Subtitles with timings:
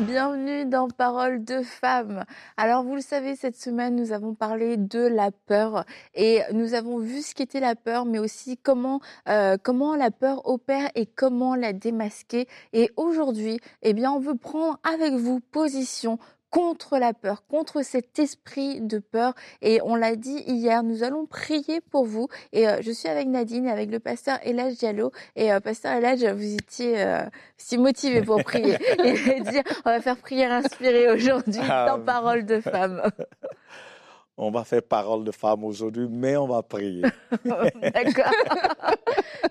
[0.00, 2.24] Bienvenue dans Parole de femmes.
[2.56, 5.84] Alors vous le savez, cette semaine nous avons parlé de la peur
[6.14, 10.46] et nous avons vu ce qu'était la peur, mais aussi comment euh, comment la peur
[10.46, 12.46] opère et comment la démasquer.
[12.72, 18.18] Et aujourd'hui, eh bien, on veut prendre avec vous position contre la peur, contre cet
[18.18, 19.34] esprit de peur.
[19.62, 22.28] Et on l'a dit hier, nous allons prier pour vous.
[22.52, 25.12] Et euh, je suis avec Nadine et avec le pasteur Elage Diallo.
[25.36, 27.22] Et euh, pasteur Elage, vous étiez euh,
[27.56, 28.76] si motivé pour prier.
[29.04, 33.02] et dire, on va faire prière inspirée aujourd'hui Ah, dans Parole de femme.
[34.38, 37.02] On va faire parole de femme aujourd'hui, mais on va prier.
[37.44, 38.32] D'accord.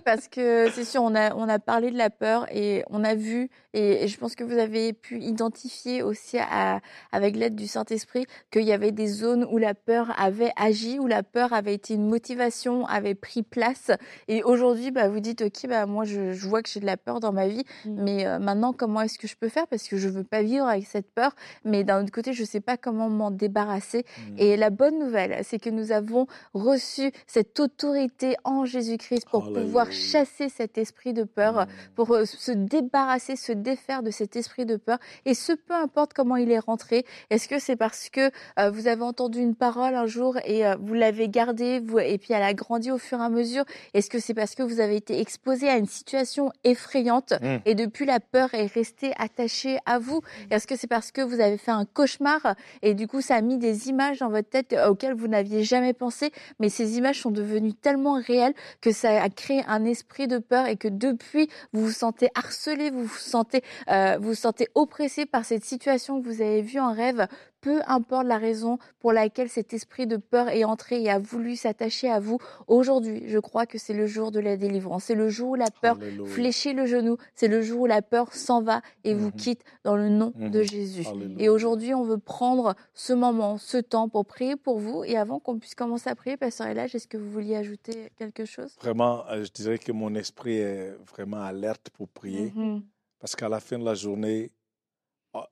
[0.04, 3.14] Parce que c'est sûr, on a, on a parlé de la peur et on a
[3.14, 6.80] vu, et, et je pense que vous avez pu identifier aussi à,
[7.12, 11.06] avec l'aide du Saint-Esprit qu'il y avait des zones où la peur avait agi, où
[11.06, 13.90] la peur avait été une motivation, avait pris place.
[14.28, 16.96] Et aujourd'hui, bah, vous dites, OK, bah, moi, je, je vois que j'ai de la
[16.96, 18.02] peur dans ma vie, Mm.
[18.02, 19.66] mais euh, maintenant, comment est-ce que je peux faire?
[19.66, 22.60] Parce que je veux pas vivre avec cette peur, mais d'un autre côté, je sais
[22.60, 24.04] pas comment m'en débarrasser.
[24.26, 24.34] Mm.
[24.38, 29.90] Et la bonne nouvelle, c'est que nous avons reçu cette autorité en Jésus-Christ pour pouvoir
[29.92, 31.66] chasser cet esprit de peur, Mm.
[31.96, 34.98] pour euh, se débarrasser, se défaire de cet esprit de peur.
[35.24, 37.04] Et ce, peu importe comment il est rentré.
[37.30, 40.76] Est-ce que c'est parce que euh, vous avez entendu une parole un jour et euh,
[40.80, 43.64] vous l'avez gardée, vous, et puis elle a grandi au fur et à mesure?
[43.94, 47.56] Est-ce que c'est parce que vous avez été exposé à une situation effrayante Mm.
[47.66, 50.20] et depuis la peur est restée attachée à vous?
[50.50, 53.40] Est-ce que c'est parce que vous avez fait un cauchemar et du coup ça a
[53.40, 57.20] mis des images dans votre tête euh, auxquelles vous n'aviez jamais pensé, mais ces images
[57.20, 61.48] sont devenues tellement réelles que ça a créé un esprit de peur et que depuis
[61.72, 66.26] vous vous sentez harcelé, vous sentez, euh, vous vous sentez oppressé par cette situation que
[66.26, 67.26] vous avez vue en rêve.
[67.68, 71.54] Peu importe la raison pour laquelle cet esprit de peur est entré et a voulu
[71.54, 75.04] s'attacher à vous, aujourd'hui, je crois que c'est le jour de la délivrance.
[75.04, 76.26] C'est le jour où la peur Alléluia.
[76.32, 77.18] fléchit le genou.
[77.34, 79.32] C'est le jour où la peur s'en va et vous Mhm.
[79.32, 80.62] quitte dans le nom de Mhm.
[80.62, 81.06] Jésus.
[81.06, 81.36] Alléluia.
[81.44, 85.04] Et aujourd'hui, on veut prendre ce moment, ce temps pour prier pour vous.
[85.04, 88.46] Et avant qu'on puisse commencer à prier, Pasteur Elage, est-ce que vous vouliez ajouter quelque
[88.46, 88.74] chose?
[88.80, 92.82] Vraiment, euh, je dirais que mon esprit est vraiment alerte pour prier, Mhm.
[93.18, 94.52] parce qu'à la fin de la journée,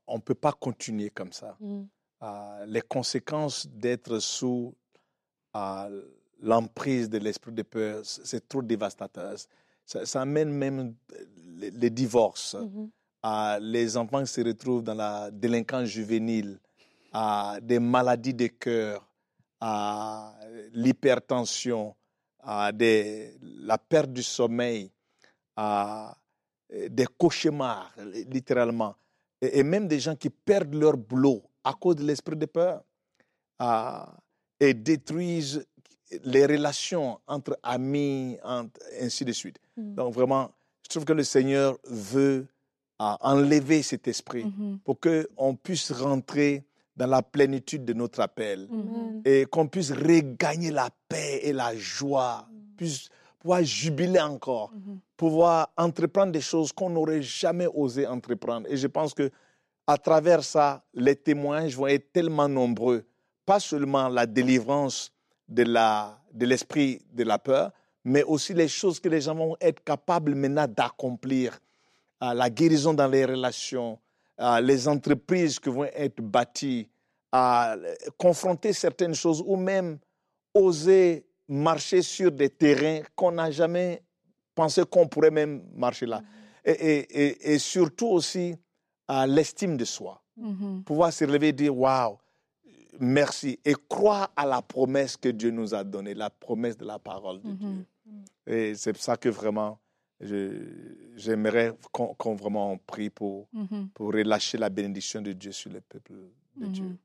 [0.09, 1.57] on ne peut pas continuer comme ça.
[1.61, 1.87] Mhm.
[2.67, 4.75] Les conséquences d'être sous
[6.41, 9.35] l'emprise de l'esprit de peur, c'est trop dévastateur.
[9.85, 10.95] Ça, ça amène même
[11.57, 12.55] les, les divorces.
[12.55, 12.91] Mhm.
[13.23, 16.61] à les enfants qui se retrouvent dans la délinquance juvénile,
[17.13, 19.05] à des maladies de cœur,
[19.61, 20.35] à
[20.73, 21.97] l'hypertension,
[22.41, 24.91] à des, la perte du sommeil,
[25.57, 26.17] à
[26.71, 27.93] des cauchemars,
[28.29, 28.95] littéralement,
[29.41, 32.83] et, et même des gens qui perdent leur boulot à cause de l'esprit de peur,
[33.59, 34.15] à-
[34.61, 35.65] et détruisent
[36.25, 39.59] les relations entre amis, entre, ainsi de suite.
[39.77, 39.95] Mhm.
[39.97, 40.51] Donc vraiment,
[40.85, 42.47] je trouve que le Seigneur veut
[42.99, 44.79] à enlever cet esprit Mhm.
[44.85, 46.65] pour qu'on puisse rentrer
[46.97, 48.69] dans la plénitude de notre appel
[49.25, 54.99] et qu'on puisse regagner la paix et la joie, puisse pouvoir jubiler encore, Mhm.
[55.17, 58.67] pouvoir entreprendre des choses qu'on n'aurait jamais osé entreprendre.
[58.71, 59.31] Et je pense que
[59.87, 63.05] à travers ça, les témoignages vont être tellement nombreux,
[63.45, 65.13] pas seulement la délivrance
[65.49, 67.71] de la de l'esprit de la peur,
[68.05, 71.59] mais aussi les choses que les gens vont être capables maintenant d'accomplir,
[72.21, 73.99] à la guérison dans les relations,
[74.37, 76.89] à les entreprises qui vont être bâties,
[77.33, 77.77] à
[78.19, 79.99] confronter certaines choses ou même
[80.53, 84.03] oser marcher sur des terrains qu'on n'a jamais
[84.55, 86.23] pensé qu'on pourrait même marcher là.
[86.65, 88.57] Et, et- et- et surtout aussi
[89.09, 90.23] à l'estime de soi.
[90.37, 90.83] Mhm.
[90.85, 92.19] Pouvoir se lever et dire Waouh,
[93.01, 93.59] merci.
[93.65, 97.41] Et croire à la promesse que Dieu nous a donnée, la promesse de la parole
[97.43, 97.57] de Mhm.
[97.57, 97.87] Dieu.
[98.47, 99.79] Et c'est pour ça que vraiment,
[100.21, 103.89] je- j'aimerais qu'on vraiment prie pour, Mhm.
[103.95, 106.13] pour relâcher la bénédiction de Dieu sur le peuple
[106.57, 106.97] de Dieu.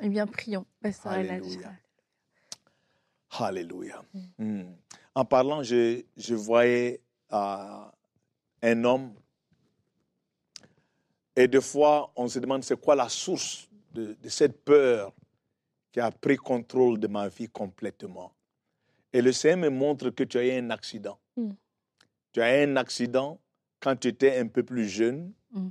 [0.00, 0.64] Eh bien, prions.
[1.04, 1.72] Alléluia.
[3.30, 4.02] Alléluia.
[4.38, 4.62] Mm.
[5.14, 7.00] En parlant, je, je voyais
[7.32, 7.84] euh,
[8.62, 9.12] un homme.
[11.38, 15.12] Et des fois, on se demande c'est quoi la source de, de cette peur
[15.92, 18.32] qui a pris contrôle de ma vie complètement.
[19.12, 21.16] Et le Seigneur me montre que tu as eu un accident.
[21.36, 21.50] Mm.
[22.32, 23.38] Tu as eu un accident
[23.78, 25.32] quand tu étais un peu plus jeune.
[25.52, 25.68] Mm.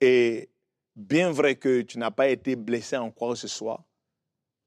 [0.00, 0.48] Et
[0.96, 3.84] bien vrai que tu n'as pas été blessé en quoi que ce soit,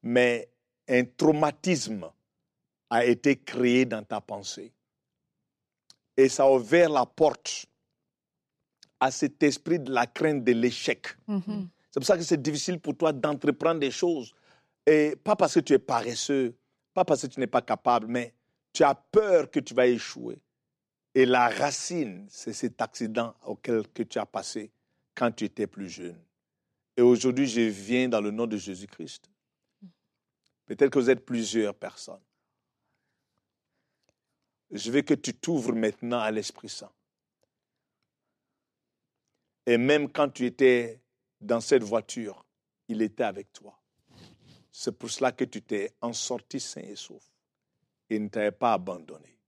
[0.02, 0.48] mais
[0.88, 2.10] un traumatisme
[2.90, 4.72] a été créé dans ta pensée.
[6.16, 7.66] Et ça a ouvert la porte
[9.02, 11.08] à cet esprit de la crainte de l'échec.
[11.28, 11.68] Mhm.
[11.90, 14.34] C'est pour ça que c'est difficile pour toi d'entreprendre des choses.
[14.86, 16.56] Et pas parce que tu es paresseux,
[16.94, 18.34] pas parce que tu n'es pas capable, mais
[18.72, 20.40] tu as peur que tu vas échouer.
[21.14, 24.72] Et la racine, c'est cet accident auquel que tu as passé
[25.16, 26.22] quand tu étais plus jeune.
[26.96, 29.30] Et aujourd'hui, je viens dans le nom de Jésus-Christ.
[30.66, 32.22] Peut-être que vous êtes plusieurs personnes.
[34.70, 36.92] Je veux que tu t'ouvres maintenant à l'Esprit Saint.
[39.72, 41.02] Et même quand tu étais
[41.40, 42.46] dans cette voiture,
[42.90, 43.82] il était avec toi.
[44.70, 47.24] C'est pour cela que tu t'es en sorti sain et sauf.
[48.10, 49.40] Il ne t'avait pas abandonné.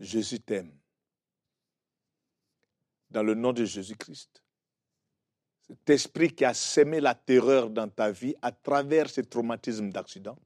[0.00, 0.76] Jésus t'aime.
[3.08, 4.42] Dans le nom de Jésus-Christ.
[5.68, 10.40] Cet esprit qui a sémé la terreur dans ta vie à travers ces traumatismes d'accident,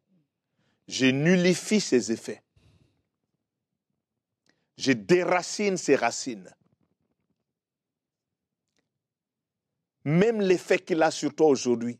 [0.89, 2.43] je nullifie ses effets.
[4.77, 6.55] Je déracine ses racines.
[10.05, 11.99] Même l'effet qu'il a sur toi aujourd'hui,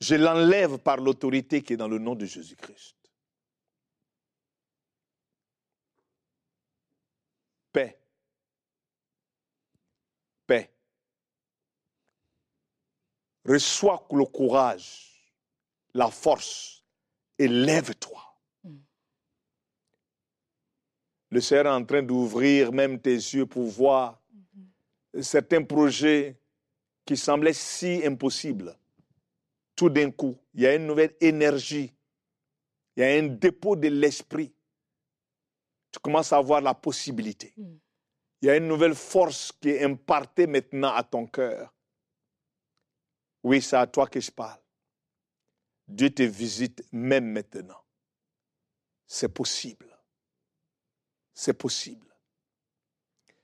[0.00, 2.96] je l'enlève par l'autorité qui est dans le nom de Jésus-Christ.
[7.72, 7.98] Paix.
[10.46, 10.70] Paix.
[13.44, 15.32] Reçois le courage,
[15.94, 16.84] la force
[17.38, 18.24] et lève-toi.
[21.30, 24.20] Le Seigneur est en train d'ouvrir même tes yeux pour voir
[25.20, 26.37] certains projets
[27.08, 28.76] qui semblaient si impossibles.
[29.74, 31.90] Tout d'un coup, il y a une nouvelle énergie,
[32.94, 34.52] il y a un dépôt de l'esprit.
[35.90, 37.54] Tu commences à voir la possibilité.
[37.56, 41.72] Il y a une nouvelle force qui est impartée maintenant à ton cœur.
[43.42, 44.60] Oui, c'est à toi que je parle.
[45.86, 47.82] Dieu te visite même maintenant.
[49.06, 49.98] C'est possible.
[51.32, 52.14] C'est possible.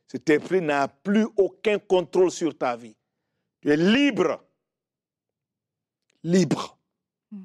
[0.06, 2.94] Cet esprit n'a plus aucun contrôle sur ta vie.
[3.64, 4.44] Tu es libre.
[6.22, 6.78] Libre.
[7.31, 7.44] Mm.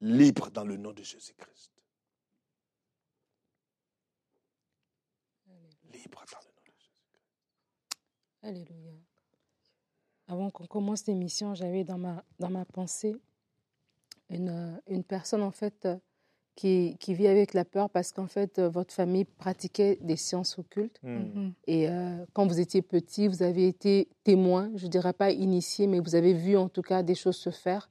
[0.00, 1.70] Libre dans le nom de Jésus-Christ.
[5.92, 7.30] Libre dans le nom de Jésus-Christ.
[8.42, 8.94] Alléluia.
[10.26, 13.14] Avant qu'on commence l'émission, j'avais dans ma, dans ma pensée
[14.28, 15.96] une, euh, une personne en fait euh,
[16.56, 20.58] qui, qui vit avec la peur parce qu'en fait euh, votre famille pratiquait des sciences
[20.58, 21.10] occultes Mm.
[21.16, 21.52] Mhm.
[21.66, 25.86] et euh, quand vous étiez petit, vous avez été témoin, je ne dirais pas initié,
[25.86, 27.88] mais vous avez vu en tout cas des choses se faire.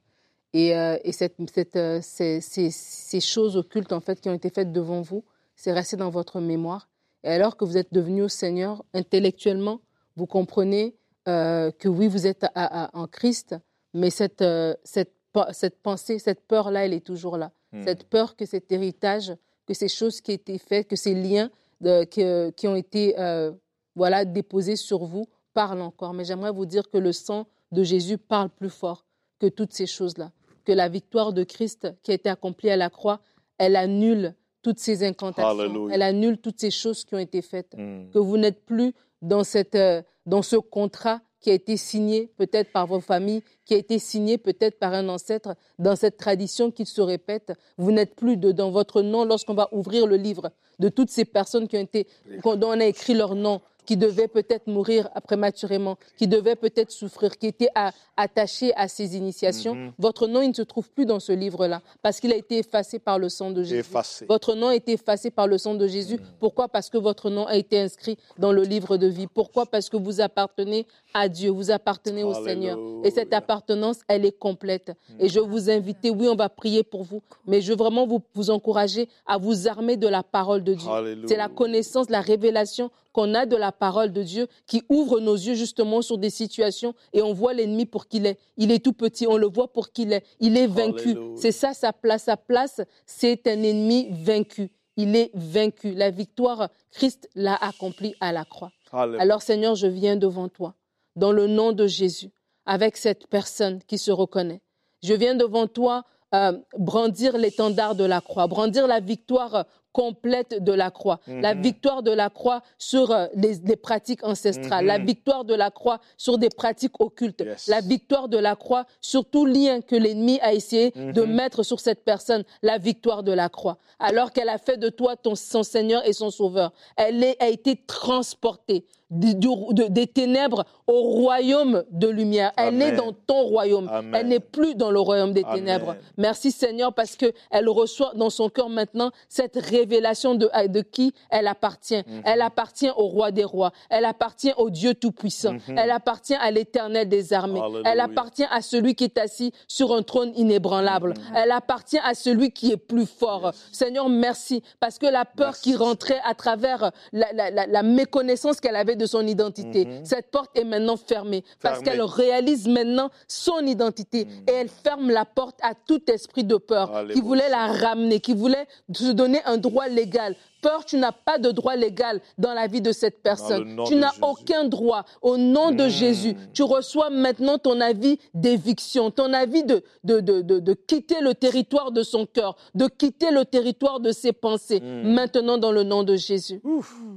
[0.52, 4.34] Et, euh, et cette, cette, euh, ces, ces- ces choses occultes en fait qui ont
[4.34, 5.22] été faites devant vous,
[5.54, 6.88] c'est resté dans votre mémoire.
[7.24, 9.80] Et alors que vous êtes devenu au Seigneur intellectuellement,
[10.16, 10.94] vous comprenez
[11.28, 13.54] euh, que oui, vous êtes à- à- en Christ,
[13.94, 15.12] mais cette, euh, cette,
[15.52, 17.50] cette pensée, cette peur-là, elle est toujours là.
[17.76, 17.84] Mm.
[17.84, 19.34] Cette peur que cet héritage,
[19.66, 21.50] que ces choses qui ont été faites, que ces liens
[21.80, 23.52] de- que- qui ont été euh,
[23.94, 26.12] voilà, déposés sur vous parlent encore.
[26.14, 29.04] Mais j'aimerais vous dire que le sang de Jésus parle plus fort
[29.38, 30.30] que toutes ces choses-là.
[30.64, 33.20] Que la victoire de Christ qui a été accomplie à la croix,
[33.58, 35.88] elle annule toutes ces incantations.
[35.90, 38.10] Elle annule toutes ces choses qui ont été faites Mm.
[38.10, 42.72] que vous n'êtes plus dans, cette, euh, dans ce contrat qui a été signé peut-être
[42.72, 46.86] par vos familles, qui a été signé peut-être par un ancêtre, dans cette tradition qui
[46.86, 47.52] se répète.
[47.76, 48.70] Vous n'êtes plus dedans.
[48.70, 52.06] Votre nom, lorsqu'on va ouvrir le livre de toutes ces personnes qui ont été,
[52.44, 57.38] dont on a écrit leur nom, qui devaient peut-être mourir prématurément, qui devaient peut-être souffrir,
[57.38, 59.92] qui étaient à- attachés à ces initiations, Mhm.
[59.96, 62.98] votre nom, il ne se trouve plus dans ce livre-là, parce qu'il a été effacé
[62.98, 63.78] par le sang de Jésus.
[63.78, 64.26] Effacé.
[64.28, 66.18] Votre nom a été effacé par le sang de Jésus.
[66.40, 66.66] Pourquoi?
[66.68, 69.28] Parce que votre nom a été inscrit dans le livre de vie.
[69.28, 69.66] Pourquoi?
[69.66, 70.84] Parce que vous appartenez
[71.18, 72.78] à Dieu, vous appartenez au Seigneur.
[73.02, 74.92] Et cette appartenance, elle est complète.
[75.18, 78.20] Et je vous invite, oui, on va prier pour vous, mais je veux vraiment vous,
[78.34, 80.90] vous encourager à vous armer de la parole de Dieu.
[81.26, 85.34] C'est la connaissance, la révélation qu'on a de la parole de Dieu qui ouvre nos
[85.34, 88.38] yeux justement sur des situations et on voit l'ennemi pour qu'il est.
[88.58, 90.22] Il est tout petit, on le voit pour qu'il est.
[90.38, 91.16] Il est vaincu.
[91.36, 92.24] C'est ça sa place.
[92.24, 94.70] Sa place, c'est un ennemi vaincu.
[94.98, 95.92] Il est vaincu.
[95.92, 98.70] La victoire, Christ l'a accomplie à la croix.
[98.92, 99.22] Alléluia.
[99.22, 100.74] Alors Seigneur, je viens devant toi,
[101.16, 102.30] dans le nom de Jésus,
[102.66, 104.60] avec cette personne qui se reconnaît.
[105.02, 106.04] Je viens devant toi
[106.34, 109.66] euh, brandir l'étendard de la croix, brandir la victoire
[110.00, 111.62] complète de la croix, la Mhm.
[111.62, 114.88] victoire de la croix sur euh, les, les pratiques ancestrales, Mhm.
[114.94, 117.66] la victoire de la croix sur des pratiques occultes, Yes.
[117.68, 121.32] la victoire de la croix sur tout lien que l'ennemi a essayé de Mhm.
[121.40, 123.78] mettre sur cette personne, la victoire de la croix.
[123.98, 127.48] Alors qu'elle a fait de toi ton, son Seigneur et son Sauveur, elle est- a
[127.48, 129.48] été transportée du- du-
[129.78, 132.50] de- des ténèbres au royaume de lumière.
[132.56, 133.88] Elle est dans ton royaume.
[133.88, 134.12] Amen.
[134.16, 135.54] Elle n'est plus dans le royaume des Amen.
[135.58, 135.94] ténèbres.
[136.16, 140.80] Merci Seigneur parce que elle reçoit dans son cœur maintenant cette révélation de, euh, de
[140.80, 141.96] qui elle appartient.
[142.06, 142.22] Mhm.
[142.24, 143.72] Elle appartient au roi des rois.
[143.90, 145.52] Elle appartient au Dieu Tout-Puissant.
[145.54, 145.78] Mhm.
[145.78, 147.60] Elle appartient à l'éternel des armées.
[147.84, 151.10] Elle appartient à celui qui est assis sur un trône inébranlable.
[151.10, 151.36] Mhm.
[151.36, 153.52] Elle appartient à celui qui est plus fort.
[153.72, 154.62] Seigneur, merci.
[154.80, 158.76] Parce que la peur Merci, qui rentrait à travers la, la- la- la méconnaissance qu'elle
[158.76, 161.44] avait de son identité, cette porte est maintenant fermée.
[161.62, 164.26] Parce qu'elle réalise maintenant son identité.
[164.48, 168.34] Et elle ferme la porte à tout esprit de peur qui voulait la ramener, qui
[168.34, 170.34] voulait se donner un droit légal.
[170.62, 173.78] Peur, tu n'as pas de droit légal dans la vie de cette personne.
[173.86, 175.04] Tu n'as aucun droit.
[175.22, 175.88] Au nom de Mm.
[175.88, 181.20] Jésus, tu reçois maintenant ton avis d'éviction, ton avis de, de, de, de, de quitter
[181.20, 185.12] le territoire de son cœur, de quitter le territoire de ses pensées, Mm.
[185.12, 186.60] maintenant dans le nom de Jésus.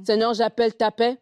[0.06, 1.18] Seigneur, j'appelle ta paix,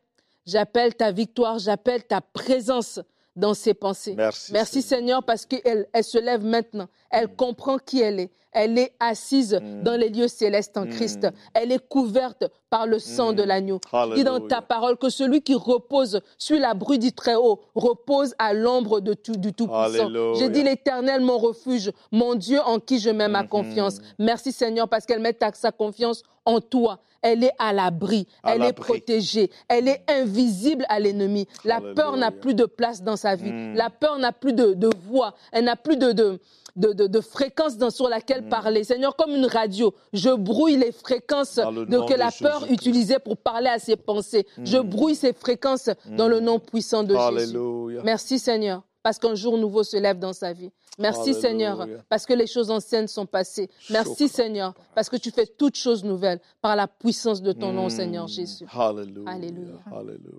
[0.46, 3.00] j'appelle ta victoire, j'appelle ta présence
[3.36, 4.14] dans ses pensées.
[4.16, 4.52] Merci.
[4.52, 6.88] Merci Seigneur parce qu'elle elle se lève maintenant.
[7.10, 8.30] Elle comprend qui elle est.
[8.50, 9.82] Elle est assise Mm.
[9.82, 10.88] dans les lieux célestes en Mm.
[10.90, 11.28] Christ.
[11.54, 13.36] Elle est couverte par le sang Mm.
[13.36, 13.80] de l'agneau.
[14.14, 18.54] Dis dans ta parole que celui qui repose sur la bruit du Très-Haut repose à
[18.54, 20.08] l'ombre de tout, du Tout-Puissant.
[20.38, 23.48] J'ai dit l'éternel, mon refuge, mon Dieu en qui je mets ma Mhm.
[23.48, 23.98] confiance.
[24.18, 27.00] Merci Seigneur parce qu'elle met sa confiance en toi.
[27.20, 31.48] Elle est à l'abri, elle est protégée, elle est invisible à l'ennemi.
[31.64, 33.50] La peur n'a plus de place dans sa vie.
[33.50, 33.74] Mm.
[33.74, 36.38] La peur n'a plus de, de voix, elle n'a plus de, de,
[36.78, 38.48] de, de- de fréquence dans- sur laquelle Mm.
[38.48, 38.84] parler.
[38.84, 43.18] Seigneur, comme une radio, je brouille les fréquences le de, que de la peur utilisait
[43.18, 44.46] pour parler à ses pensées.
[44.64, 44.82] Je Mm.
[44.88, 47.20] brouille ces fréquences dans le nom puissant de Jésus.
[47.20, 48.02] Alléluia.
[48.04, 50.70] Merci Seigneur, parce qu'un jour nouveau se lève dans sa vie.
[50.98, 51.40] Merci Alléluia.
[51.40, 53.68] Seigneur, parce que les choses anciennes sont passées.
[53.90, 54.28] Merci.
[54.28, 57.88] Seigneur, parce que tu fais toutes choses nouvelles par la puissance de ton nom.
[57.88, 58.64] Seigneur Jésus.
[58.72, 59.30] Alléluia.
[59.30, 59.74] Alléluia.
[59.92, 60.38] Alléluia.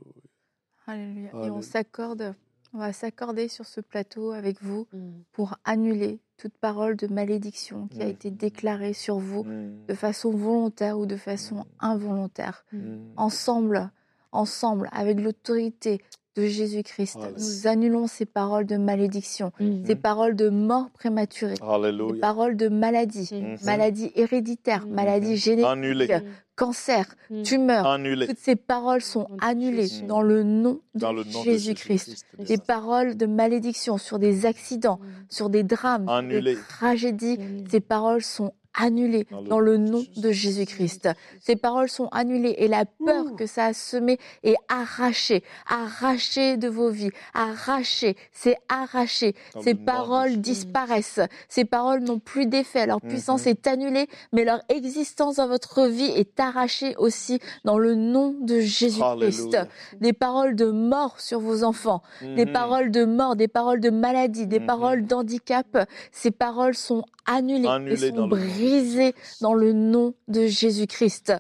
[0.88, 1.30] Alléluia.
[1.46, 2.34] Et on s'accorde,
[2.74, 5.10] on va s'accorder sur ce plateau avec vous Mm.
[5.32, 8.10] pour annuler toute parole de malédiction qui a Mm.
[8.10, 9.86] été déclarée sur vous Mm.
[9.88, 12.64] de façon volontaire ou de façon involontaire.
[12.72, 12.98] Mm.
[13.18, 13.90] Ensemble,
[14.32, 16.02] ensemble, avec l'autorité
[16.40, 17.38] de Jésus-Christ, Alléluia.
[17.40, 19.86] nous annulons ces paroles de malédiction, Mm.
[19.86, 23.58] ces paroles de mort prématurée, ces paroles de maladie, Mhm.
[23.66, 24.94] maladie héréditaire, Mhm.
[24.94, 26.08] maladie génétique, Annulé.
[26.56, 27.42] cancer, Mm.
[27.44, 27.88] tumeur.
[27.88, 28.28] Annulé.
[28.28, 32.26] Toutes ces paroles sont annulées dans le nom de Dans le nom de Jésus-Christ.
[32.38, 37.38] Des paroles de malédiction sur des accidents, sur des drames, des tragédies.
[37.38, 37.64] Mm.
[37.70, 41.10] Ces paroles sont annulées Dans le nom de Jésus-Christ.
[41.42, 46.68] Ces paroles sont annulées et la peur que ça a semé est arrachée, arrachée de
[46.68, 49.36] vos vies, arrachée, c'est arraché.
[49.62, 51.20] Ces paroles disparaissent.
[51.48, 52.86] Ces paroles n'ont plus d'effet.
[52.86, 53.52] Leur puissance Mhm.
[53.52, 58.60] est annulée, mais leur existence dans votre vie est arrachée aussi dans le nom de
[58.60, 59.58] Jésus-Christ.
[60.02, 62.52] Des paroles de mort sur vos enfants, des Mhm.
[62.54, 64.66] paroles de mort, des paroles de maladie, des Mhm.
[64.66, 65.78] paroles d'handicap.
[66.12, 68.69] Ces paroles sont annulées, Annulées et sont brisées
[69.42, 71.34] Dans le nom de Jésus-Christ.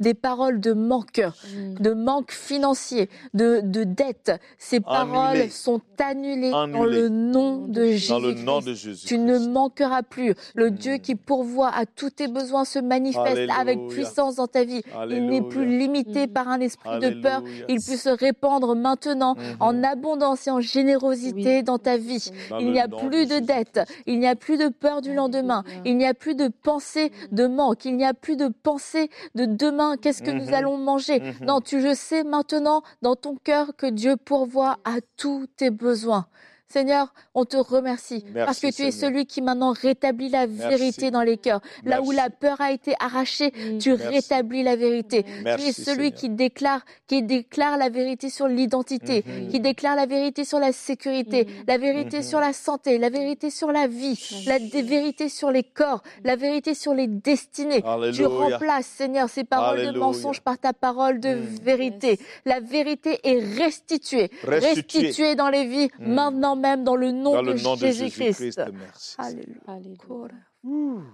[0.00, 1.74] Des paroles de manque, Mm.
[1.82, 4.32] de manque financier, de, de dette.
[4.58, 8.08] Ces paroles sont annulées dans le nom de Jésus.
[8.10, 9.06] Dans le nom de Jésus.
[9.06, 10.34] Tu ne manqueras plus.
[10.54, 10.74] Le Mm.
[10.74, 13.54] Dieu qui pourvoit à tous tes besoins se manifeste Alléluia.
[13.58, 14.82] avec puissance dans ta vie.
[15.08, 16.30] Il n'est plus limité Mm.
[16.32, 17.42] par un esprit de peur.
[17.68, 19.56] Il peut se répandre maintenant Mhm.
[19.60, 21.62] en abondance et en générosité Oui.
[21.62, 22.30] dans ta vie.
[22.50, 23.46] Dans Il n'y a plus de Jésus-Christ.
[23.74, 27.12] dette, il n'y a plus de peur du lendemain, il n'y a plus de pensée
[27.32, 30.54] de manque, il n'y a plus de pensée de demain, qu'est-ce que nous Mhm.
[30.54, 31.46] allons manger Mhm.
[31.46, 36.26] Non, tu le sais maintenant dans ton cœur que Dieu pourvoit à tous tes besoins.
[36.68, 41.10] Seigneur, on te remercie Merci, parce que tu es celui qui maintenant rétablit la vérité
[41.10, 41.60] dans les cœurs.
[41.84, 43.78] Là où la peur a été arrachée, Mm.
[43.78, 44.06] tu Merci.
[44.08, 45.24] rétablis la vérité.
[45.44, 46.14] Merci, tu es celui Seigneur.
[46.20, 49.48] qui déclare, qui déclare la vérité sur l'identité, Mhm.
[49.48, 51.64] qui déclare la vérité sur la sécurité, Mhm.
[51.68, 52.22] la vérité Mhm.
[52.22, 56.34] sur la santé, la vérité sur la vie, la dé- vérité sur les corps, la
[56.34, 57.82] vérité sur les destinées.
[58.12, 61.44] Tu remplaces, Seigneur, ces paroles de mensonges par ta parole de Mhm.
[61.62, 62.18] vérité.
[62.46, 65.00] La vérité est restituée, Restituée.
[65.02, 66.14] restituée dans les vies, Mhm.
[66.54, 68.60] Maintenant même dans le nom Dans de Jésus-Christ.
[68.72, 69.16] Merci.
[69.18, 69.60] Alléluia.
[69.66, 71.04] Alléluia.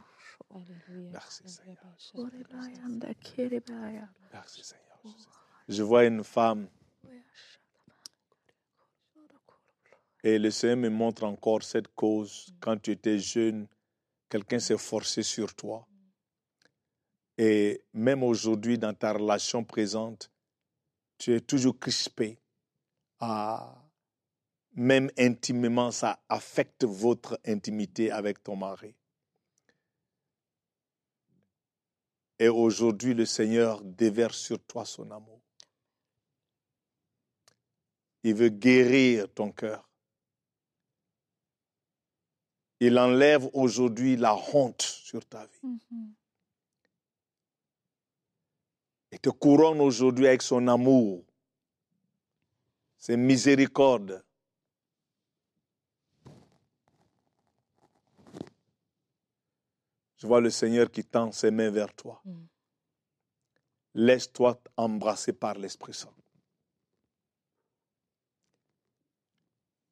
[1.12, 1.76] Merci, Seigneur.
[4.32, 4.98] Merci Seigneur.
[5.68, 6.68] Je vois une femme
[10.22, 12.54] et le Seigneur me montre encore cette cause.
[12.60, 13.66] Quand tu étais jeune,
[14.28, 15.86] quelqu'un s'est forcé sur toi.
[17.38, 20.30] Et même aujourd'hui, dans ta relation présente,
[21.16, 22.38] tu es toujours crispé.
[23.18, 23.79] Ah,
[24.74, 28.94] même intimement, ça affecte votre intimité avec ton mari.
[32.38, 35.40] Et aujourd'hui, le Seigneur déverse sur toi son amour.
[38.22, 39.88] Il veut guérir ton cœur.
[42.80, 45.60] Il enlève aujourd'hui la honte sur ta vie.
[45.90, 46.14] Mhm.
[49.12, 51.24] et te couronne aujourd'hui avec son amour,
[52.96, 54.24] ses miséricordes.
[60.20, 62.20] Je vois le Seigneur qui tend ses mains vers toi.
[62.24, 62.44] Mm.
[63.94, 66.12] Laisse-toi embrasser par l'Esprit Saint.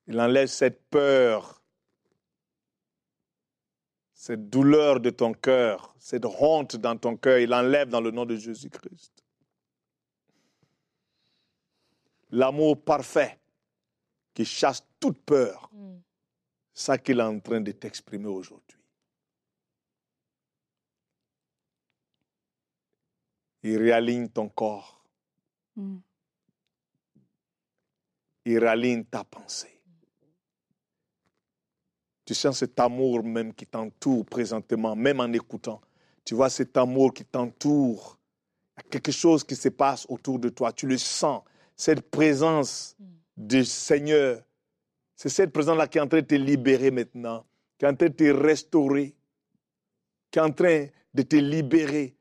[0.06, 1.62] Il enlève cette peur,
[4.12, 7.38] cette douleur de ton cœur, cette honte dans ton cœur.
[7.38, 9.24] Il enlève dans le nom de Jésus-Christ.
[12.30, 13.38] L'amour parfait
[14.34, 15.98] qui chasse toute peur, Mm.
[16.74, 18.77] ça qu'il est en train de t'exprimer aujourd'hui.
[23.62, 24.94] Il réaligne ton corps,
[25.76, 25.98] Mm.
[28.46, 29.80] il réaligne ta pensée.
[32.24, 35.80] Tu sens cet amour même qui t'entoure présentement, même en écoutant.
[36.24, 38.18] Tu vois cet amour qui t'entoure.
[38.76, 40.72] Il y a quelque chose qui se passe autour de toi.
[40.72, 41.42] Tu le sens.
[41.76, 42.96] Cette présence
[43.36, 44.42] du Seigneur.
[45.16, 47.46] C'est cette présence-là qui est en train de te libérer maintenant,
[47.78, 49.14] qui est en train de te restaurer,
[50.30, 52.17] qui est en train de te libérer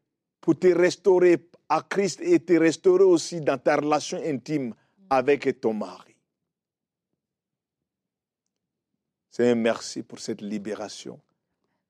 [0.47, 4.73] pour te restaurer à Christ et te restaurer aussi dans ta relation intime
[5.09, 6.15] avec ton mari.
[9.29, 11.19] Seigneur, merci pour cette libération.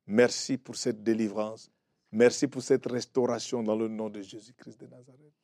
[0.07, 1.69] Merci pour cette délivrance.
[2.11, 5.35] Merci pour cette restauration dans le nom de Jésus-Christ de Nazareth.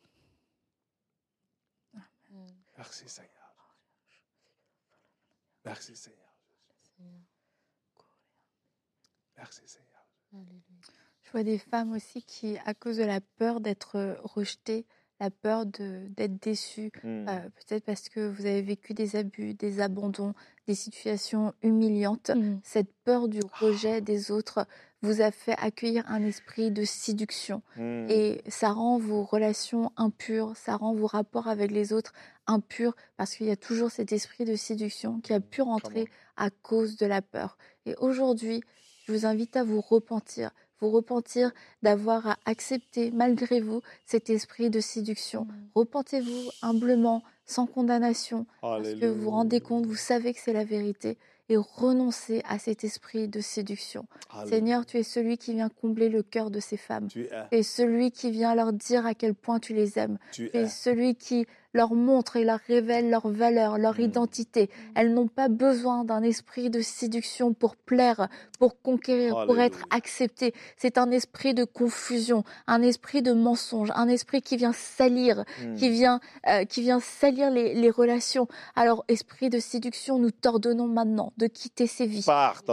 [2.75, 3.53] Merci Seigneur.
[5.63, 6.33] Merci Seigneur.
[9.37, 10.03] Merci Seigneur.
[10.81, 11.02] Je
[11.33, 14.85] vois des femmes aussi qui, à cause de la peur d'être rejetées,
[15.19, 17.27] la peur de- d'être déçues, Mm.
[17.29, 20.33] euh, peut-être parce que vous avez vécu des abus, des abandons,
[20.67, 22.59] des situations humiliantes, Mm.
[22.63, 24.65] cette peur du rejet des autres
[25.01, 27.61] vous a fait accueillir un esprit de séduction.
[27.77, 28.07] Mm.
[28.09, 32.13] Et ça rend vos relations impures, ça rend vos rapports avec les autres
[32.47, 36.05] impurs, parce qu'il y a toujours cet esprit de séduction qui a pu rentrer
[36.37, 37.57] à cause de la peur.
[37.85, 38.61] Et aujourd'hui,
[39.05, 40.51] je vous invite à vous repentir,
[40.83, 45.47] vous repentir d'avoir accepté, malgré vous, cet esprit de séduction.
[45.75, 50.65] Repentez-vous humblement, sans condamnation, parce que vous vous rendez compte, vous savez que c'est la
[50.65, 51.17] vérité,
[51.49, 54.05] et renoncez à cet esprit de séduction.
[54.29, 54.49] Alléluia.
[54.57, 57.07] Seigneur, tu es celui qui vient combler le cœur de ces femmes.
[57.07, 60.17] tu es, Tu es celui qui vient leur dire à quel point tu les aimes.
[60.31, 60.67] tu Tu es es.
[60.69, 64.01] celui qui leur montre et leur révèle leur valeur, leur Mm.
[64.03, 64.69] identité.
[64.95, 68.27] Elles n'ont pas besoin d'un esprit de séduction pour plaire,
[68.59, 70.53] pour conquérir, pour être acceptées.
[70.77, 75.75] C'est un esprit de confusion, un esprit de mensonge, un esprit qui vient salir, Mm.
[75.75, 78.47] qui vient, euh, qui vient salir les, les relations.
[78.75, 82.23] Alors, esprit de séduction, nous t'ordonnons maintenant de quitter ces vies.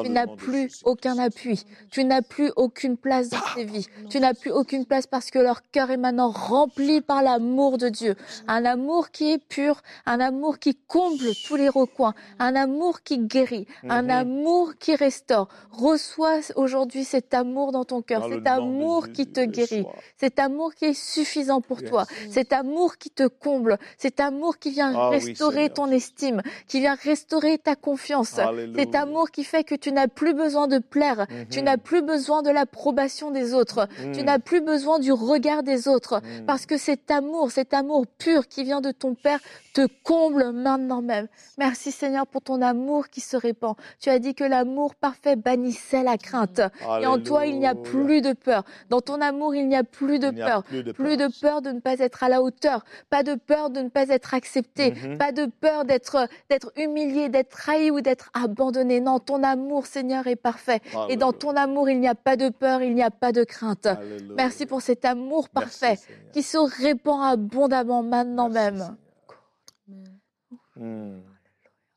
[0.05, 1.65] Tu n'as plus aucun appui.
[1.91, 3.87] Tu n'as plus aucune place dans ces vies.
[4.11, 7.89] Tu n'as plus aucune place parce que leur cœur est maintenant rempli par l'amour de
[7.89, 8.15] Dieu.
[8.47, 13.19] Un amour qui est pur, un amour qui comble tous les recoins, un amour qui
[13.19, 14.11] guérit, un Mhm.
[14.11, 15.49] amour qui restaure.
[15.71, 19.85] Reçois aujourd'hui cet amour dans ton cœur, cet amour qui te guérit,
[20.19, 24.71] cet amour qui est suffisant pour toi, cet amour qui te comble, cet amour qui
[24.71, 28.39] vient Ah restaurer ton estime, qui vient restaurer ta confiance.
[28.77, 31.65] Cet amour qui fait que tu n'as plus besoin de plaire, tu Mhm.
[31.67, 34.25] n'as plus besoin de l'approbation des autres, tu Mm.
[34.25, 38.65] n'as plus besoin du regard des autres, parce que cet amour, cet amour pur qui
[38.65, 39.39] vient de ton Père
[39.75, 41.29] te comble maintenant même.
[41.59, 43.75] Merci Seigneur pour ton amour qui se répand.
[44.01, 46.61] Tu as dit que l'amour parfait bannissait la crainte.
[47.01, 48.65] Et en toi, il n'y a plus de peur.
[48.89, 50.63] Dans ton amour, il n'y a plus de Il peur.
[50.65, 51.63] plus de Plus de peur.
[51.63, 54.93] de ne pas être à la hauteur, pas de peur de ne pas être accepté,
[54.93, 55.19] Mhm.
[55.19, 59.01] pas de peur d'être d'être humilié, d'être trahi ou d'être abandonné.
[59.01, 60.81] Non, ton amour, Seigneur, est parfait.
[61.09, 63.45] Et dans ton amour, il n'y a pas de peur, il n'y a pas de
[63.45, 63.87] crainte.
[63.87, 64.35] Alléluia.
[64.37, 65.99] Merci pour cet amour parfait
[66.33, 68.70] qui se répand abondamment maintenant Merci, même.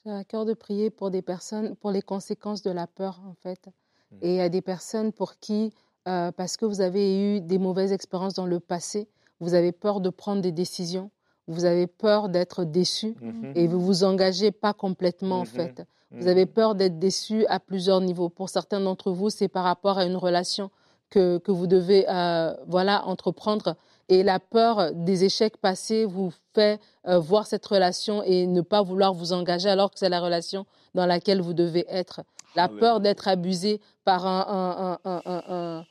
[0.06, 3.34] J'ai à cœur de prier pour des personnes, pour les conséquences de la peur, en
[3.36, 3.68] fait.
[4.12, 4.16] Mm.
[4.22, 5.74] Et il y a des personnes pour qui,
[6.08, 9.08] euh, parce que vous avez eu des mauvaises expériences dans le passé,
[9.40, 11.10] vous avez peur de prendre des décisions,
[11.48, 13.54] vous avez peur d'être déçu Mhm.
[13.56, 15.46] et vous vous engagez pas complètement, en Mhm.
[15.48, 15.84] fait.
[16.12, 16.30] Vous Mm.
[16.30, 18.30] avez peur d'être déçu à plusieurs niveaux.
[18.30, 20.70] Pour certains d'entre vous, c'est par rapport à une relation
[21.10, 23.76] que, que vous devez euh, voilà, entreprendre.
[24.10, 28.82] Et la peur des échecs passés vous fait euh, voir cette relation et ne pas
[28.82, 32.22] vouloir vous engager alors que c'est la relation dans laquelle vous devez être.
[32.56, 32.80] La Alléluia.
[32.80, 35.86] peur d'être abusé par un,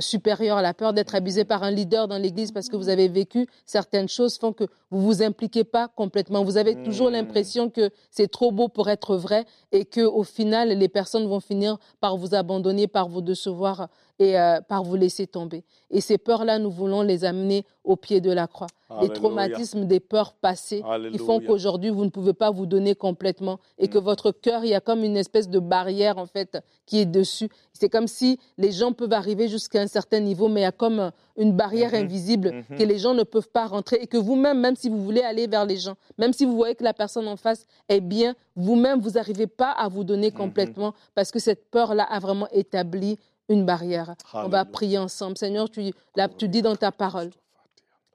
[0.00, 3.46] supérieur, la peur d'être abusé par un leader dans l'Église parce que vous avez vécu
[3.64, 6.44] certaines choses font que vous vous impliquez pas complètement.
[6.44, 7.14] Vous avez toujours Mm.
[7.14, 11.40] l'impression que c'est trop beau pour être vrai et que au final les personnes vont
[11.40, 13.88] finir par vous abandonner, par vous décevoir.
[14.18, 15.64] Et euh, par vous laisser tomber.
[15.90, 18.68] Et ces peurs-là, nous voulons les amener au pied de la croix.
[19.00, 23.58] Les traumatismes des peurs passées qui font qu'aujourd'hui, vous ne pouvez pas vous donner complètement
[23.76, 24.02] et que Mm.
[24.02, 27.48] votre cœur, il y a comme une espèce de barrière, en fait, qui est dessus.
[27.72, 30.72] C'est comme si les gens peuvent arriver jusqu'à un certain niveau, mais il y a
[30.72, 32.04] comme euh, une barrière Mhm.
[32.04, 32.78] invisible Mhm.
[32.78, 35.48] que les gens ne peuvent pas rentrer et que vous-même, même si vous voulez aller
[35.48, 39.00] vers les gens, même si vous voyez que la personne en face est bien, vous-même,
[39.00, 40.36] vous n'arrivez pas à vous donner Mhm.
[40.36, 44.14] complètement parce que cette peur-là a vraiment établi une barrière.
[44.32, 45.36] On va prier ensemble.
[45.36, 47.30] Seigneur, tu, là, tu dis dans ta parole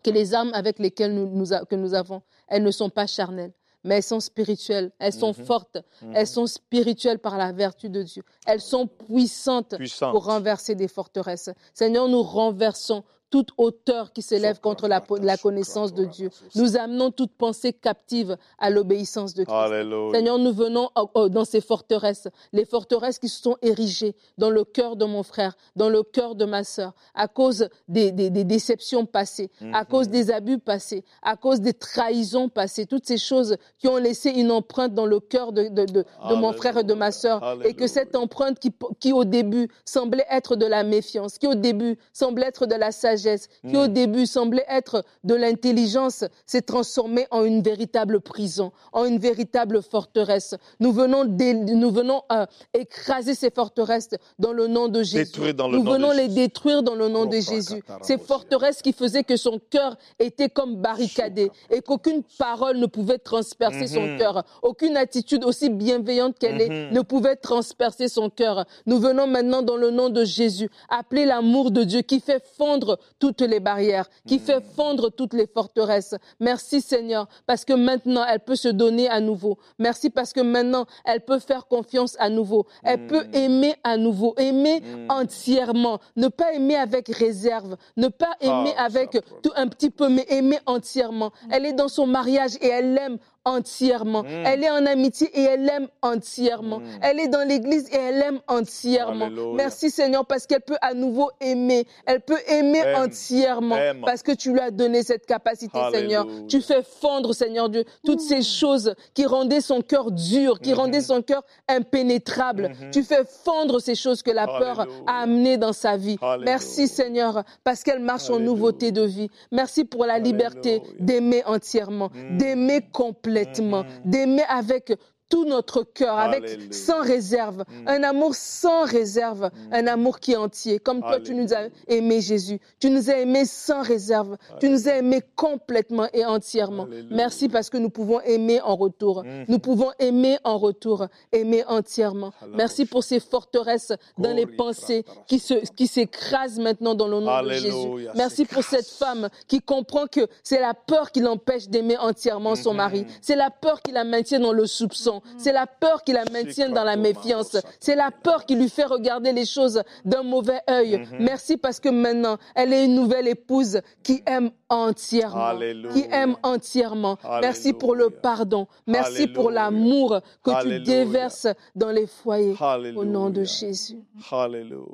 [0.04, 3.06] que les armes avec lesquelles nous, nous a- que nous avons, elles ne sont pas
[3.06, 3.52] charnelles,
[3.84, 5.46] mais elles sont spirituelles, elles sont Mhm.
[5.46, 5.78] fortes,
[6.14, 8.24] elles sont spirituelles par la vertu de Dieu.
[8.46, 10.12] Elles sont puissantes Puissante.
[10.14, 11.50] pour renverser des forteresses.
[11.74, 15.02] Seigneur, nous renversons toute hauteur qui s'élève contre la,
[15.38, 16.30] connaissance de Dieu.
[16.56, 19.56] Nous amenons toute pensée captive à l'obéissance de Christ.
[19.56, 20.12] Alléluia.
[20.14, 24.50] Seigneur, nous venons oh, oh, dans ces forteresses, les forteresses qui se sont érigées dans
[24.50, 28.30] le cœur de mon frère, dans le cœur de ma sœur, à cause des, des-
[28.30, 29.86] des déceptions passées, à Mhm.
[29.86, 34.30] cause des abus passés, à cause des trahisons passées, toutes ces choses qui ont laissé
[34.32, 37.42] une empreinte dans le cœur de, de- de- de mon frère et de ma sœur,
[37.64, 41.56] et que cette empreinte qui, qui au début semblait être de la méfiance, qui au
[41.56, 43.19] début semblait être de la sagesse,
[43.68, 43.94] qui au Mm.
[43.94, 50.56] début semblait être de l'intelligence, s'est transformée en une véritable prison, en une véritable forteresse.
[50.80, 55.26] Nous venons, dé- nous venons euh, écraser ces forteresses dans le nom de Jésus.
[55.26, 56.36] Détruire dans le nous nom venons les Jésus.
[56.36, 57.82] détruire dans le nom de Jésus.
[58.02, 63.18] Ces forteresses qui faisaient que son cœur était comme barricadé et qu'aucune parole ne pouvait
[63.18, 64.18] transpercer son Mhm.
[64.18, 66.94] cœur, aucune attitude aussi bienveillante qu'elle est Mhm.
[66.94, 68.66] ne pouvait transpercer son cœur.
[68.86, 72.98] Nous venons maintenant dans le nom de Jésus appeler l'amour de Dieu qui fait fondre
[73.18, 74.42] toutes les barrières, qui Mhm.
[74.42, 76.16] fait fondre toutes les forteresses.
[76.40, 79.58] Merci Seigneur, parce que maintenant elle peut se donner à nouveau.
[79.80, 82.66] Merci parce que maintenant elle peut faire confiance à nouveau.
[82.84, 83.36] Elle peut Mhm.
[83.36, 85.06] aimer à nouveau, aimer Mhm.
[85.10, 89.90] entièrement, ne pas aimer avec réserve, ne pas aimer Ah, avec ça, tout un petit
[89.90, 91.32] peu, mais aimer entièrement.
[91.50, 94.24] Elle est dans son mariage et elle l'aime entièrement.
[94.24, 94.46] Mm.
[94.46, 96.80] Elle est en amitié et elle l'aime entièrement.
[96.80, 96.86] Mm.
[97.02, 99.26] Elle est dans l'église et elle aime entièrement.
[99.26, 99.54] Alléluia.
[99.56, 101.86] Merci Seigneur parce qu'elle peut à nouveau aimer.
[102.06, 103.04] Elle peut aimer Aime.
[103.04, 104.02] entièrement Aime.
[104.06, 106.28] parce que tu lui as donné cette capacité Seigneur.
[106.48, 111.02] Tu fais fondre Seigneur Dieu toutes ces choses qui rendaient son cœur dur, qui rendaient
[111.02, 112.72] son cœur impénétrable.
[112.92, 116.18] Tu fais fondre ces choses que la peur a amenées dans sa vie.
[116.22, 116.52] Alléluia.
[116.52, 119.30] Merci Seigneur parce qu'elle marche en nouveauté de vie.
[119.52, 123.86] Merci pour la liberté d'aimer entièrement, d'aimer complètement, Mhm.
[124.06, 124.94] d'aimer avec
[125.30, 126.68] tout notre cœur, avec Alléluia.
[126.72, 127.88] sans réserve, Mm.
[127.88, 131.78] un amour sans réserve, un amour qui est entier, comme toi tu nous as Alléluia.
[131.88, 136.88] aimé Jésus, tu nous as aimé sans réserve, tu nous as aimé complètement et entièrement.
[137.12, 139.46] Merci parce que nous pouvons aimer en retour, Mhm.
[139.48, 142.32] nous pouvons aimer en retour, aimer entièrement.
[142.54, 147.44] Merci pour ces forteresses dans les pensées qui se qui s'écrasent maintenant dans le nom
[147.44, 148.08] de Jésus.
[148.16, 152.72] Merci pour cette femme qui comprend que c'est la peur qui l'empêche d'aimer entièrement son
[152.72, 152.78] Mhm.
[152.78, 153.06] mari.
[153.22, 155.19] C'est la peur qui la maintient dans le soupçon.
[155.38, 157.58] C'est la peur qui la maintient dans la méfiance.
[157.80, 161.00] C'est la peur qui lui fait regarder les choses d'un mauvais œil.
[161.00, 161.18] Mhm.
[161.20, 165.46] Merci parce que maintenant, elle est une nouvelle épouse qui aime entièrement.
[165.48, 165.94] Alléluia.
[165.94, 167.18] Qui aime entièrement.
[167.42, 168.68] Merci pour le pardon.
[168.88, 172.56] Merci pour l'amour que tu déverses dans les foyers.
[172.60, 173.00] Alléluia.
[173.00, 174.00] Au nom de Jésus.
[174.32, 174.86] Alléluia.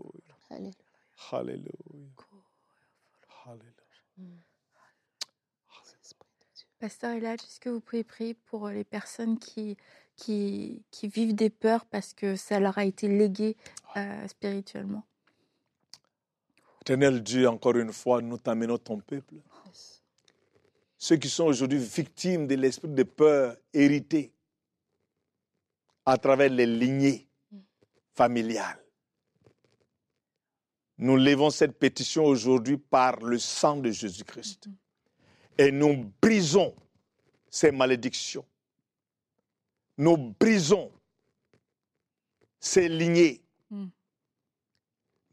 [0.50, 0.72] Alléluia.
[1.32, 1.72] Alléluia.
[3.46, 3.76] Alléluia.
[6.80, 9.78] Pasteur Elad, est-ce que vous pouvez prier pour les personnes qui,
[10.16, 13.56] qui, qui vivent des peurs parce que ça leur a été légué
[13.98, 15.04] euh, spirituellement
[16.82, 19.34] Éternel Dieu, encore une fois, nous t'amenons ton peuple.
[21.00, 24.32] Ceux qui sont aujourd'hui victimes de l'esprit de peur hérité
[26.06, 27.28] à travers les lignées
[28.14, 28.80] familiales.
[30.98, 34.70] Nous levons cette pétition aujourd'hui par le sang de Jésus-Christ.
[35.58, 36.76] Et nous brisons
[37.50, 38.46] ces malédictions.
[39.98, 40.92] Nous brisons
[42.60, 43.42] ces lignées.
[43.70, 43.86] Mm.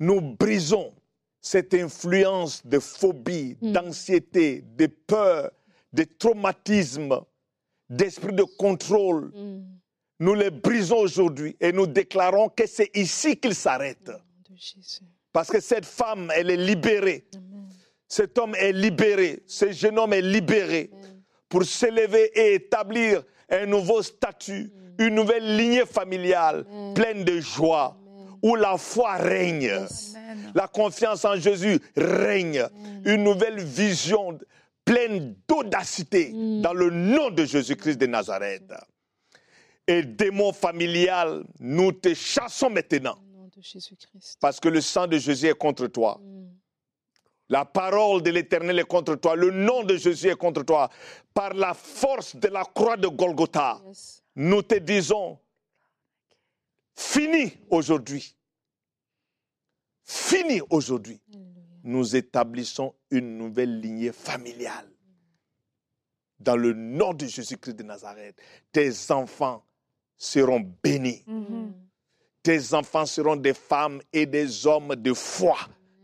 [0.01, 0.95] Nous brisons
[1.41, 3.73] cette influence de phobie, Mm.
[3.73, 5.51] d'anxiété, de peur,
[5.93, 7.21] de traumatisme,
[7.89, 9.33] d'esprit de contrôle.
[9.35, 9.65] Mm.
[10.21, 14.09] Nous les brisons aujourd'hui et nous déclarons que c'est ici qu'il s'arrête.
[14.09, 14.19] Au nom
[14.51, 15.03] de Jésus.
[15.33, 17.27] Parce que cette femme, elle est libérée.
[17.35, 17.69] Amen.
[18.07, 19.43] Cet homme est libéré.
[19.47, 21.23] Ce jeune homme est libéré Amen.
[21.49, 28.39] pour s'élever et établir un nouveau statut, une nouvelle lignée familiale pleine de joie, Amen.
[28.43, 29.71] où la foi règne.
[29.71, 30.53] Amen.
[30.55, 32.67] La confiance en Jésus règne.
[33.05, 34.39] Une nouvelle vision
[34.85, 36.61] pleine d'audacité Mm.
[36.63, 38.73] dans le nom de Jésus-Christ de Nazareth.
[39.87, 43.17] Et démon familial, nous te chassons maintenant.
[44.41, 46.21] Parce que le sang de Jésus est contre toi.
[46.23, 46.43] Mm.
[47.53, 49.37] La parole de l'Éternel est contre toi.
[49.37, 50.89] Le nom de Jésus est contre toi.
[51.35, 54.23] Par la force de la croix de Golgotha, Yes.
[54.37, 55.39] nous te disons,
[56.95, 58.35] fini aujourd'hui.
[60.03, 61.21] Fini aujourd'hui.
[61.85, 64.89] Nous établissons une nouvelle lignée familiale.
[66.41, 68.41] Dans le nom de Jésus-Christ de Nazareth,
[68.73, 69.63] tes enfants
[70.17, 71.23] seront bénis.
[71.27, 71.75] Mhm.
[72.43, 75.59] Tes enfants seront des femmes et des hommes de foi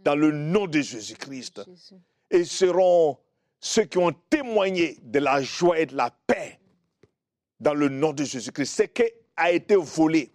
[0.08, 1.60] dans le nom de Jésus-Christ.
[1.66, 2.00] Jésus.
[2.30, 3.18] Et seront
[3.60, 6.58] ceux qui ont témoigné de la joie et de la paix
[7.60, 8.74] dans le nom de Jésus-Christ.
[8.74, 9.02] Ce qui
[9.36, 10.32] a été volé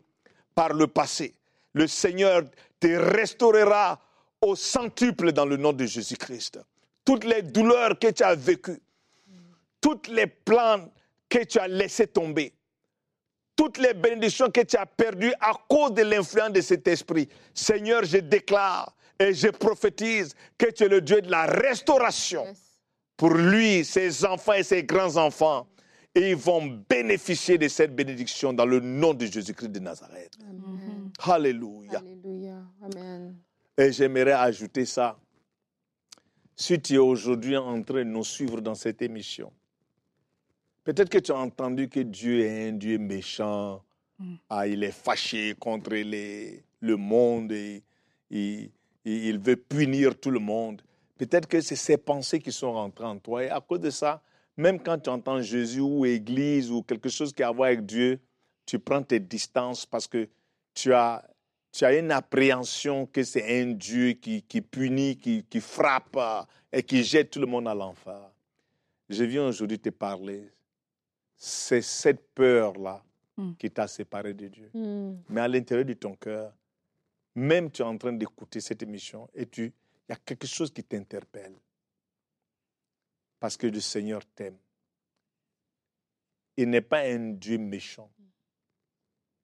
[0.53, 1.33] par le passé,
[1.73, 2.43] le Seigneur
[2.79, 3.99] te restaurera
[4.41, 6.59] au centuple dans le nom de Jésus-Christ.
[7.03, 8.79] Toutes les douleurs que tu as vécues,
[9.81, 10.87] toutes les plans
[11.27, 12.53] que tu as laissés tomber,
[13.55, 17.27] toutes les bénédictions que tu as perdues à cause de l'influence de cet esprit.
[17.55, 18.93] Seigneur, je déclare
[19.29, 22.79] et je prophétise que tu es le Dieu de la restauration Yes.
[23.17, 25.67] pour lui, ses enfants et ses grands-enfants.
[26.15, 30.33] Et ils vont bénéficier de cette bénédiction dans le nom de Jésus-Christ de Nazareth.
[30.47, 31.11] Amen.
[31.19, 31.99] Alléluia.
[31.99, 32.61] Alléluia.
[32.83, 33.35] Amen.
[33.77, 35.17] Et j'aimerais ajouter ça.
[36.55, 39.51] Si tu es aujourd'hui en train de nous suivre dans cette émission,
[40.83, 43.81] peut-être que tu as entendu que Dieu est un Dieu méchant.
[44.49, 47.81] Ah, il est fâché contre les- le monde et
[49.05, 50.81] il- il veut punir tout le monde.
[51.17, 53.43] Peut-être que c'est ces pensées qui sont rentrées en toi.
[53.43, 54.21] Et à cause de ça,
[54.57, 57.85] même quand tu entends Jésus ou Église ou quelque chose qui a à voir avec
[57.85, 58.19] Dieu,
[58.65, 60.27] tu prends tes distances parce que
[60.73, 61.23] tu as,
[61.71, 66.41] tu as une appréhension que c'est un Dieu qui, qui punit, qui, qui frappe euh,
[66.71, 68.29] et qui jette tout le monde à l'enfer.
[69.09, 70.49] Je viens aujourd'hui te parler.
[71.35, 73.03] C'est cette peur-là
[73.35, 73.53] Mm.
[73.57, 74.69] qui t'a séparé de Dieu.
[74.75, 75.13] Mm.
[75.29, 76.53] Mais à l'intérieur de ton cœur,
[77.35, 80.71] même tu es en train d'écouter cette émission et tu, il y a quelque chose
[80.71, 81.55] qui t'interpelle.
[83.39, 84.57] Parce que le Seigneur t'aime.
[86.55, 88.09] Il n'est pas un Dieu méchant.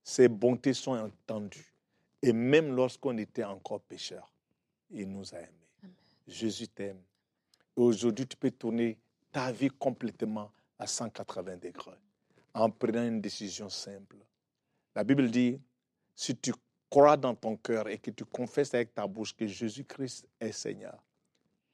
[0.04, 1.74] Ses bontés sont entendues.
[2.22, 4.32] Et même lorsqu'on était encore pécheur,
[4.90, 5.94] il nous a aimés.
[6.28, 7.02] Jésus t'aime.
[7.78, 8.98] Et aujourd'hui, tu peux tourner
[9.32, 11.98] ta vie complètement à 180 degrés
[12.54, 14.18] en prenant une décision simple.
[14.96, 15.60] La Bible dit,
[16.16, 16.54] si tu
[16.90, 21.02] crois dans ton cœur et que tu confesses avec ta bouche que Jésus-Christ est Seigneur,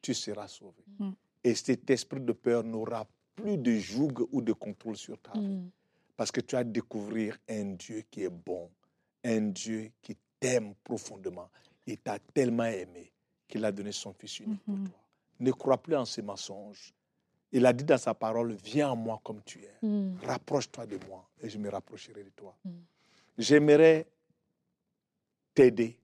[0.01, 0.83] tu seras sauvé.
[0.99, 1.11] Mm.
[1.43, 5.57] Et cet esprit de peur n'aura plus de joug ou de contrôle sur ta vie.
[5.57, 5.69] Mm.
[6.17, 8.69] Parce que tu vas découvrir un Dieu qui est bon,
[9.23, 11.49] un Dieu qui t'aime profondément.
[11.85, 13.11] Il t'a tellement aimé
[13.47, 14.89] qu'il a donné son Fils unique pour Mhm.
[14.89, 14.99] toi.
[15.39, 16.93] Ne crois plus en ces mensonges.
[17.51, 19.85] Il a dit dans sa parole, viens à moi comme tu es.
[19.85, 20.17] Mm.
[20.23, 22.55] Rapproche-toi de moi et je me rapprocherai de toi.
[23.37, 24.07] J'aimerais
[25.55, 25.97] t'aider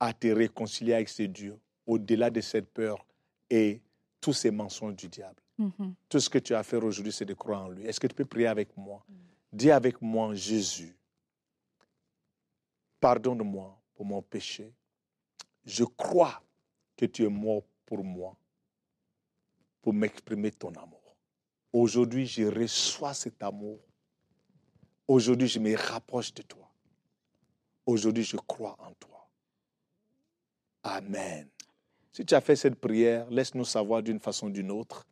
[0.00, 3.04] à te réconcilier avec ce Dieu au-delà de cette peur
[3.50, 3.80] et
[4.20, 5.40] tous ces mensonges du diable.
[5.58, 5.94] Mhm.
[6.08, 7.84] Tout ce que tu as à faire aujourd'hui, c'est de croire en lui.
[7.84, 9.04] Est-ce que tu peux prier avec moi?
[9.52, 10.96] Dis avec moi, Jésus,
[13.00, 14.72] pardonne-moi pour mon péché.
[15.64, 16.42] Je crois
[16.96, 18.36] que tu es mort pour moi,
[19.82, 21.16] pour m'exprimer ton amour.
[21.72, 23.78] Aujourd'hui, je reçois cet amour.
[25.06, 26.68] Aujourd'hui, je me rapproche de toi.
[27.86, 29.28] Aujourd'hui, je crois en toi.
[30.82, 31.48] Amen.
[32.12, 35.06] Si tu as fait cette prière, laisse-nous savoir d'une façon ou d'une autre.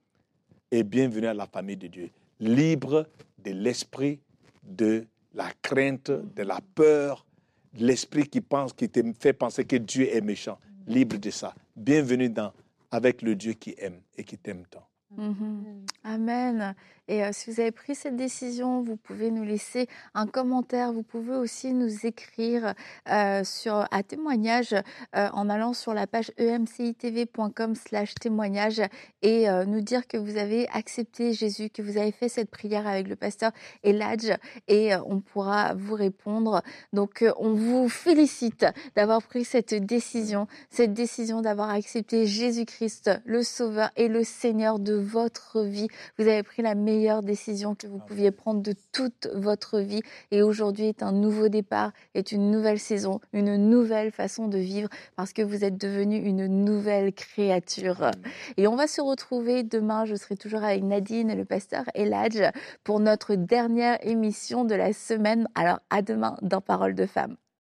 [0.71, 2.11] Et bienvenue à la famille de Dieu.
[2.41, 3.07] Libre
[3.39, 4.21] de l'esprit
[4.63, 7.27] de la crainte, de la peur,
[7.75, 10.59] l'esprit qui pense, qui te fait penser que Dieu est méchant.
[10.87, 11.55] Libre de ça.
[11.77, 12.53] Bienvenue dans,
[12.91, 14.87] avec le Dieu qui aime et qui t'aime tant.
[15.17, 15.85] Mhm.
[16.05, 16.75] Amen.
[17.13, 20.95] Et euh, si vous avez pris cette décision, vous pouvez nous laisser un commentaire.
[20.95, 22.73] Vous pouvez aussi nous écrire
[23.07, 28.81] euh, sur à témoignage euh, en allant sur la page emcitv.com/slash témoignage
[29.21, 32.87] et euh, nous dire que vous avez accepté Jésus, que vous avez fait cette prière
[32.87, 34.33] avec le pasteur Eladj
[34.69, 36.63] et on pourra vous répondre.
[36.95, 38.65] Donc on vous félicite
[38.97, 44.95] d'avoir pris cette décision, cette décision d'avoir accepté Jésus-Christ, le Sauveur et le Seigneur de
[44.95, 45.89] votre vie.
[46.17, 48.07] Vous avez pris la meilleure décision que vous Amen.
[48.07, 50.01] pouviez prendre de toute votre vie.
[50.31, 54.89] Et aujourd'hui est un nouveau départ, est une nouvelle saison, une nouvelle façon de vivre
[55.17, 58.11] parce que vous êtes devenu une nouvelle créature.
[58.57, 60.05] Et on va se retrouver demain.
[60.05, 62.43] Je serai toujours avec Nadine et le pasteur Eladj
[62.85, 65.49] pour notre dernière émission de la semaine.
[65.55, 67.37] Alors à demain dans Parole de Femme.